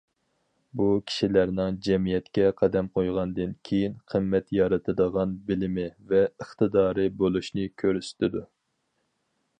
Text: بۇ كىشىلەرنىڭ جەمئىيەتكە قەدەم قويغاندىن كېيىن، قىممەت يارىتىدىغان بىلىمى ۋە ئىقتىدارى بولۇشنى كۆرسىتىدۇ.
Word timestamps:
بۇ 0.79 0.85
كىشىلەرنىڭ 1.09 1.77
جەمئىيەتكە 1.87 2.47
قەدەم 2.61 2.89
قويغاندىن 2.97 3.53
كېيىن، 3.69 3.93
قىممەت 4.13 4.51
يارىتىدىغان 4.59 5.37
بىلىمى 5.51 5.87
ۋە 6.15 6.25
ئىقتىدارى 6.33 7.09
بولۇشنى 7.21 7.71
كۆرسىتىدۇ. 7.83 8.47